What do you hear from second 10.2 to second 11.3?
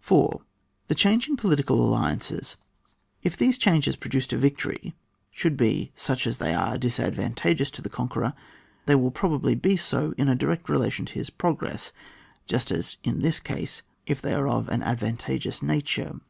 a direct relation to his